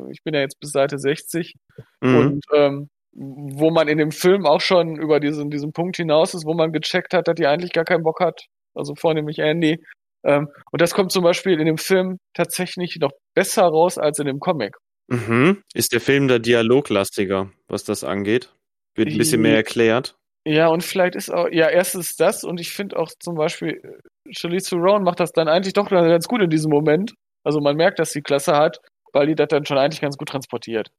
[0.10, 1.56] ich bin ja jetzt bis Seite 60
[2.02, 2.16] mhm.
[2.16, 6.46] und ähm, wo man in dem Film auch schon über diesen, diesen Punkt hinaus ist,
[6.46, 8.46] wo man gecheckt hat, dass die eigentlich gar keinen Bock hat.
[8.74, 9.84] Also vornehmlich Andy.
[10.24, 14.26] Ähm, und das kommt zum Beispiel in dem Film tatsächlich noch besser raus als in
[14.26, 14.76] dem Comic.
[15.08, 15.64] Mhm.
[15.74, 18.54] Ist der Film da dialoglastiger, was das angeht?
[18.96, 20.16] Wird ein bisschen mehr erklärt?
[20.46, 24.34] Ja, und vielleicht ist auch, ja, erstens das und ich finde auch zum Beispiel, äh,
[24.34, 27.14] Charlize Theron macht das dann eigentlich doch ganz gut in diesem Moment.
[27.44, 28.80] Also man merkt, dass sie Klasse hat,
[29.14, 30.90] weil die das dann schon eigentlich ganz gut transportiert.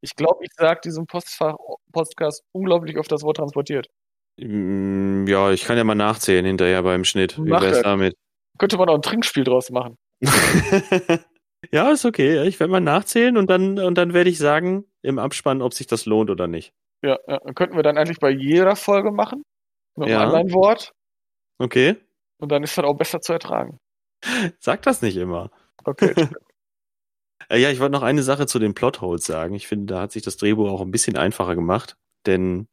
[0.00, 1.56] Ich glaube, ich sage diesem Postfach,
[1.92, 3.88] Podcast unglaublich oft das Wort transportiert.
[4.38, 7.38] Mm, ja, ich kann ja mal nachzählen hinterher beim Schnitt.
[7.38, 8.14] Wie wär's damit?
[8.58, 9.96] Könnte man auch ein Trinkspiel draus machen.
[11.72, 12.46] ja, ist okay.
[12.46, 15.86] Ich werde mal nachzählen und dann, und dann werde ich sagen im Abspann, ob sich
[15.86, 16.72] das lohnt oder nicht.
[17.02, 19.42] Ja, ja, könnten wir dann eigentlich bei jeder Folge machen.
[19.96, 20.24] Mit einem ja.
[20.24, 20.92] anderen Wort.
[21.58, 21.96] Okay.
[22.38, 23.78] Und dann ist das auch besser zu ertragen.
[24.60, 25.50] Sag das nicht immer.
[25.84, 26.14] Okay.
[27.48, 29.56] Äh, ja, ich wollte noch eine Sache zu den Plotholes sagen.
[29.56, 32.68] Ich finde, da hat sich das Drehbuch auch ein bisschen einfacher gemacht, denn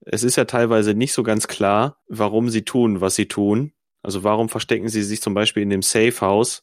[0.00, 3.73] es ist ja teilweise nicht so ganz klar, warum sie tun, was sie tun.
[4.04, 6.62] Also warum verstecken sie sich zum Beispiel in dem Safe House,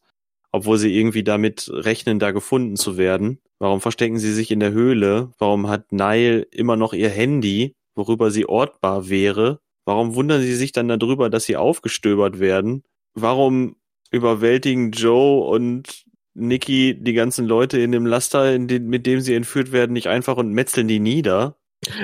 [0.52, 3.40] obwohl sie irgendwie damit rechnen, da gefunden zu werden.
[3.60, 5.32] Warum verstecken sie sich in der Höhle?
[5.40, 9.60] Warum hat Nile immer noch ihr Handy, worüber sie ortbar wäre?
[9.86, 12.84] Warum wundern sie sich dann darüber, dass sie aufgestöbert werden?
[13.14, 13.76] Warum
[14.12, 19.34] überwältigen Joe und Nikki die ganzen Leute in dem Laster, in den, mit dem sie
[19.34, 21.58] entführt werden, nicht einfach und metzeln die nieder?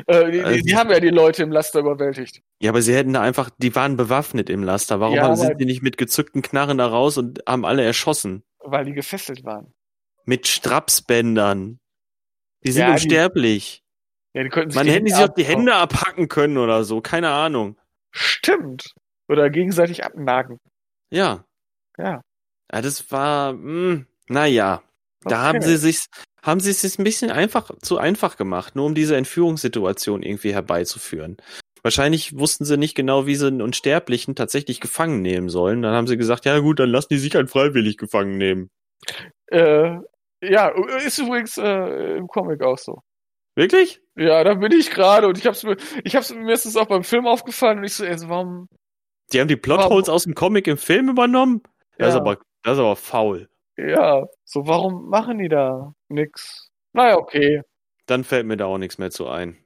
[0.07, 2.41] Äh, die, also, die, haben ja die Leute im Laster überwältigt.
[2.59, 4.99] Ja, aber sie hätten da einfach, die waren bewaffnet im Laster.
[4.99, 8.43] Warum ja, sind die nicht mit gezückten Knarren da raus und haben alle erschossen?
[8.59, 9.73] Weil die gefesselt waren
[10.27, 11.79] mit Strapsbändern.
[12.63, 13.83] Die sind ja, unsterblich.
[14.33, 17.01] Die, ja, die könnten sich Man hätte sie auch die Hände abhacken können oder so,
[17.01, 17.79] keine Ahnung.
[18.11, 18.93] Stimmt.
[19.29, 20.59] Oder gegenseitig abnagen.
[21.09, 21.45] Ja.
[21.97, 22.21] Ja.
[22.71, 24.83] Ja, das war, mh, hm, naja.
[25.23, 25.33] Okay.
[25.33, 26.05] Da haben sie sich,
[26.43, 30.54] haben sie es sich ein bisschen einfach, zu einfach gemacht, nur um diese Entführungssituation irgendwie
[30.54, 31.38] herbeizuführen.
[31.84, 35.82] Wahrscheinlich wussten sie nicht genau, wie sie einen Unsterblichen tatsächlich gefangen nehmen sollen.
[35.82, 38.69] Dann haben sie gesagt, ja gut, dann lassen die sich halt freiwillig gefangen nehmen.
[39.47, 39.97] Äh,
[40.41, 40.67] ja,
[41.06, 43.02] ist übrigens äh, im Comic auch so.
[43.56, 44.02] Wirklich?
[44.15, 46.88] Ja, da bin ich gerade und ich hab's mir, ich hab's mir ist es auch
[46.88, 48.67] beim Film aufgefallen und ich so, also warum?
[49.34, 51.62] Die haben die Plotholes aus dem Comic im Film übernommen?
[51.97, 52.21] Das, ist Ja.
[52.21, 53.50] aber, das ist aber faul.
[53.77, 56.69] Ja, so warum machen die da nix?
[56.93, 57.61] Naja, okay.
[58.07, 59.57] Dann fällt mir da auch nichts mehr zu ein.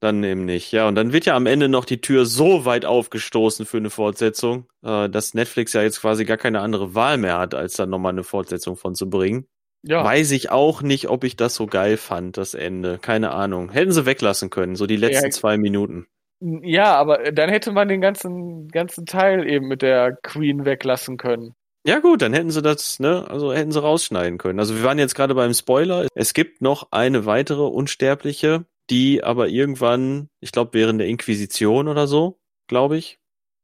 [0.00, 0.72] Dann eben nicht.
[0.72, 3.90] Ja, und dann wird ja am Ende noch die Tür so weit aufgestoßen für eine
[3.90, 7.90] Fortsetzung, äh, dass Netflix ja jetzt quasi gar keine andere Wahl mehr hat, als dann
[7.90, 9.46] nochmal eine Fortsetzung von zu bringen.
[9.82, 12.98] Ja, Weiß ich auch nicht, ob ich das so geil fand, das Ende.
[12.98, 13.70] Keine Ahnung.
[13.70, 15.30] Hätten sie weglassen können, so die letzten Ja.
[15.30, 16.06] zwei Minuten.
[16.40, 21.54] ja, aber dann hätte man den ganzen ganzen Teil eben mit der Queen weglassen können.
[21.86, 24.58] Ja gut, dann hätten sie das, ne, also hätten sie rausschneiden können.
[24.58, 26.08] Also wir waren jetzt gerade beim Spoiler.
[26.14, 32.06] Es gibt noch eine weitere Unsterbliche, die aber irgendwann, ich glaube während der Inquisition oder
[32.06, 33.18] so, glaube ich.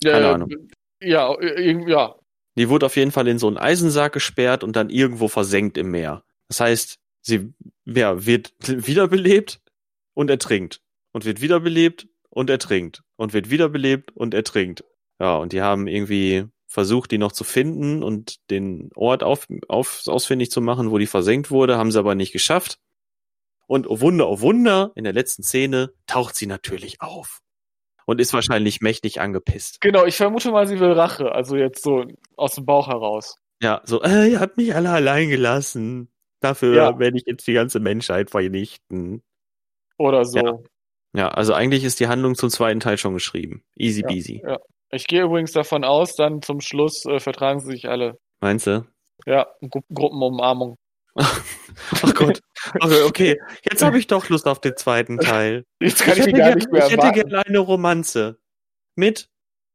[0.04, 0.50] Keine Ja, Ahnung.
[1.02, 2.14] Ja, irgendwie, ja.
[2.58, 5.90] Die wurde auf jeden Fall in so einen Eisensarg gesperrt und dann irgendwo versenkt im
[5.90, 6.22] Meer.
[6.48, 7.54] Das heißt, sie
[7.86, 9.60] ja, wird wiederbelebt
[10.14, 10.82] und ertrinkt.
[11.12, 13.02] Und wird wiederbelebt und ertrinkt.
[13.16, 14.84] Und wird wiederbelebt und ertrinkt.
[15.20, 20.02] Ja, und die haben irgendwie versucht, die noch zu finden und den Ort auf, auf,
[20.06, 22.78] ausfindig zu machen, wo die versenkt wurde, haben sie aber nicht geschafft.
[23.66, 27.40] Und oh Wunder, oh Wunder, in der letzten Szene taucht sie natürlich auf.
[28.06, 29.80] Und ist wahrscheinlich mächtig angepisst.
[29.80, 32.04] Genau, ich vermute mal, sie will Rache, also jetzt so
[32.36, 33.36] aus dem Bauch heraus.
[33.60, 36.08] Ja, so, äh, ihr habt mich alle allein gelassen.
[36.40, 36.98] Dafür Ja.
[37.00, 39.22] werde ich jetzt die ganze Menschheit vernichten.
[39.98, 40.38] Oder so.
[40.38, 40.58] Ja.
[41.12, 43.64] Ja, also eigentlich ist die Handlung zum zweiten Teil schon geschrieben.
[43.76, 44.06] Easy Ja.
[44.08, 44.42] peasy.
[44.90, 48.18] Ich gehe übrigens davon aus, dann zum Schluss äh, vertragen sie sich alle.
[48.40, 48.86] Meinst du?
[49.26, 50.76] Ja, Gru Gruppenumarmung.
[51.14, 52.40] Ach Gott.
[52.80, 53.40] Okay, okay.
[53.68, 55.64] Jetzt habe ich doch Lust auf den zweiten Teil.
[55.80, 58.38] Jetzt kann ich, hätte die gar nicht mehr ich hätte gerne eine Romanze.
[58.96, 59.28] Mit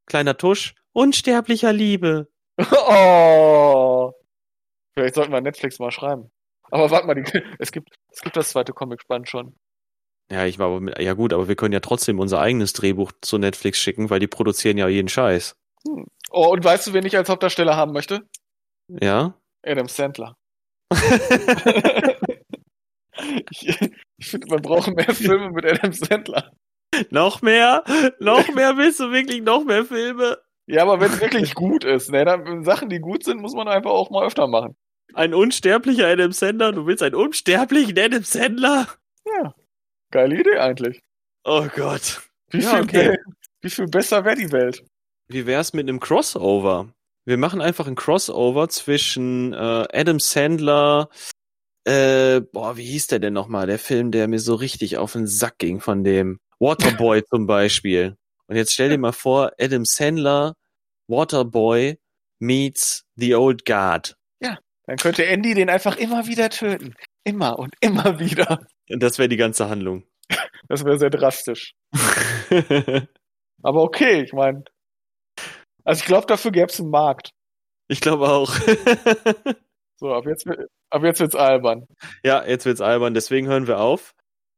[0.06, 2.28] kleiner Tusch, unsterblicher Liebe.
[2.88, 4.12] Oh.
[4.94, 6.30] Vielleicht sollten wir Netflix mal schreiben.
[6.70, 9.54] Aber warte mal, die, es gibt, es gibt das zweite Comic-Spann schon.
[10.30, 13.12] Ja, ich war aber mit, ja gut, aber wir können ja trotzdem unser eigenes Drehbuch
[13.20, 15.56] zu Netflix schicken, weil die produzieren ja jeden Scheiß.
[16.30, 18.28] Oh, und weißt du, wen ich als Hauptdarsteller haben möchte?
[18.88, 19.34] Ja?
[19.64, 20.36] Adam Sandler.
[23.50, 23.78] ich
[24.18, 26.52] ich finde, man braucht mehr Filme mit Adam Sandler.
[27.10, 27.84] noch mehr?
[28.18, 28.76] Noch mehr?
[28.76, 30.38] Willst du wirklich noch mehr Filme?
[30.66, 33.68] Ja, aber wenn es wirklich gut ist, ne, dann Sachen, die gut sind, muss man
[33.68, 34.76] einfach auch mal öfter machen.
[35.14, 36.72] Ein unsterblicher Adam Sandler?
[36.72, 38.88] Du willst einen unsterblichen Adam Sandler?
[39.24, 39.54] Ja.
[40.10, 41.00] Geile Idee eigentlich.
[41.44, 42.22] Oh Gott.
[42.50, 43.18] Wie, Ja, viel, okay.
[43.60, 44.84] wie viel besser wäre die Welt?
[45.28, 46.92] Wie wär's mit einem Crossover?
[47.24, 51.08] Wir machen einfach ein Crossover zwischen äh, Adam Sandler,
[51.84, 53.66] äh, boah, wie hieß der denn nochmal?
[53.66, 58.16] Der Film, der mir so richtig auf den Sack ging von dem Waterboy zum Beispiel.
[58.46, 60.54] Und jetzt stell dir mal vor, Adam Sandler,
[61.08, 61.98] Waterboy
[62.38, 64.16] meets The Old Guard.
[64.86, 66.94] Dann könnte Andy den einfach immer wieder töten.
[67.24, 68.66] Immer und immer wieder.
[68.88, 70.04] Das wäre die ganze Handlung.
[70.68, 71.74] Das wäre sehr drastisch.
[73.62, 74.64] Aber okay, ich meine.
[75.84, 77.30] Also ich glaube, dafür gäbe es einen Markt.
[77.88, 78.52] ich glaube auch.
[79.98, 80.46] So, ab jetzt,
[80.90, 81.86] ab jetzt wird's albern.
[82.22, 84.14] ja, jetzt wird's albern, deswegen hören wir auf.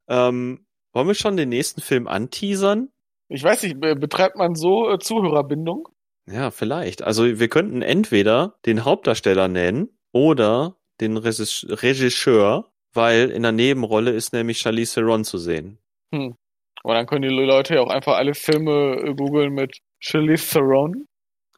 [0.09, 2.89] Ähm, wollen wir schon den nächsten Film anteasern?
[3.29, 5.87] Ich weiß nicht, be- betreibt man so äh, Zuhörerbindung?
[6.29, 7.03] Ja, vielleicht.
[7.03, 14.11] Also wir könnten entweder den Hauptdarsteller nennen oder den Regis- Regisseur, weil in der Nebenrolle
[14.11, 15.79] ist nämlich Charlize Theron zu sehen.
[16.11, 16.37] Und
[16.83, 21.07] dann können die Leute ja auch einfach alle Filme äh, googeln mit Charlize Theron.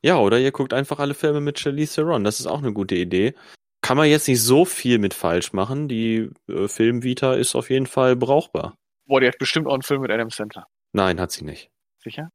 [0.03, 2.25] Ja, oder ihr guckt einfach alle Filme mit Charlize Theron.
[2.25, 3.35] Das ist auch eine gute Idee.
[3.81, 5.89] Kann man jetzt nicht so viel mit falsch machen.
[5.89, 8.77] Die äh, Filmvita ist auf jeden Fall brauchbar.
[9.07, 10.67] Boah, die hat bestimmt auch einen Film mit Adam Sandler.
[10.93, 11.71] Nein, hat sie nicht.
[12.03, 12.31] Sicher?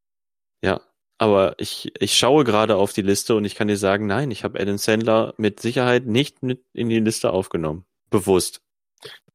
[0.63, 0.81] Ja.
[1.17, 4.43] Aber ich, ich schaue gerade auf die Liste und ich kann dir sagen, nein, ich
[4.43, 7.85] habe Adam Sandler mit Sicherheit nicht mit in die Liste aufgenommen.
[8.09, 8.64] Bewusst.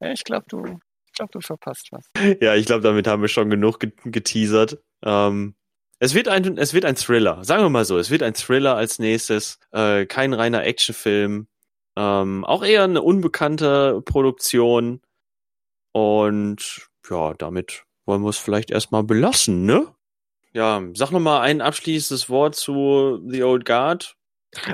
[0.00, 2.04] Ja, ich glaube, du, ich glaub, du verpasst was.
[2.40, 4.78] Ja, ich glaube, damit haben wir schon genug ge geteasert.
[5.04, 5.54] Ähm,
[5.98, 7.44] es wird ein, es wird ein Thriller.
[7.44, 9.58] Sagen wir mal so, es wird ein Thriller als nächstes.
[9.73, 11.46] Äh, kein reiner Actionfilm.
[11.96, 15.02] Ähm, auch eher eine unbekannte Produktion.
[15.92, 19.94] Und ja, damit wollen wir es vielleicht erstmal belassen, ne?
[20.52, 24.16] Ja, sag noch mal ein abschließendes Wort zu The Old Guard.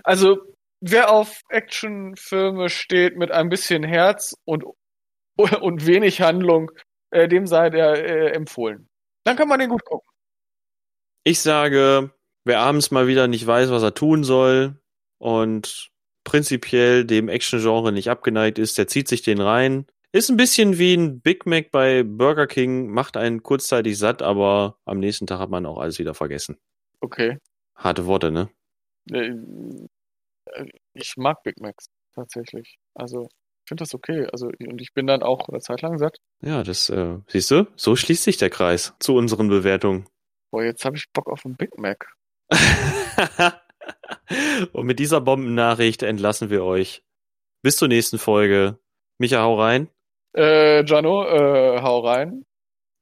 [0.05, 0.39] Also,
[0.81, 4.65] wer auf Actionfilme steht mit ein bisschen Herz und,
[5.61, 6.71] und wenig Handlung,
[7.11, 8.89] äh, dem sei der äh, empfohlen.
[9.25, 10.09] Dann kann man den gut gucken.
[11.25, 12.13] Ich sage,
[12.45, 14.81] wer abends mal wieder nicht weiß, was er tun soll
[15.19, 15.91] und
[16.25, 19.87] prinzipiell dem Action-Genre nicht abgeneigt ist, der zieht sich den rein.
[20.13, 24.79] Ist ein bisschen wie ein Big Mac bei Burger King, macht einen kurzzeitig satt, aber
[24.85, 26.57] am nächsten Tag hat man auch alles wieder vergessen.
[27.01, 27.39] Okay.
[27.75, 28.49] Harte Worte, ne?
[29.13, 29.35] Äh,
[30.95, 31.87] Ich mag Big Macs.
[32.15, 32.79] tatsächlich.
[32.95, 33.29] Also,
[33.67, 34.27] finde das okay.
[34.33, 36.19] Also, und ich bin dann auch eine Zeit lang satt.
[36.43, 40.07] Ja, das, äh, siehst du, so schließt sich der Kreis zu unseren Bewertungen.
[40.51, 42.07] Boah, jetzt habe ich Bock auf einen Big Mac.
[44.73, 47.03] und mit dieser Bombennachricht entlassen wir euch.
[47.63, 48.79] Bis zur nächsten Folge.
[49.19, 49.89] Micha, hau rein.
[50.37, 52.45] Äh, Jano, äh, hau rein.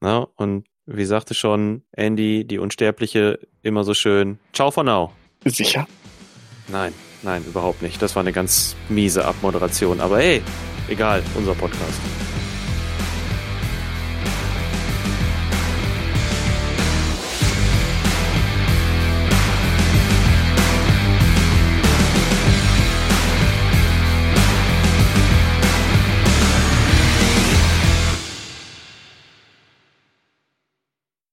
[0.02, 4.38] Ja, und wie sagte schon Andy, die Unsterbliche, immer so schön.
[4.52, 5.12] Ciao for now.
[5.44, 5.86] Sicher?
[6.68, 6.94] Nein,
[7.24, 8.00] nein, überhaupt nicht.
[8.00, 10.00] Das war eine ganz miese Abmoderation.
[10.00, 10.42] Aber hey,
[10.88, 12.00] egal, unser Podcast.